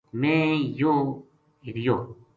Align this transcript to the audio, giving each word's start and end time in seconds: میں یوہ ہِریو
میں 0.19 0.45
یوہ 0.79 0.99
ہِریو 1.65 1.97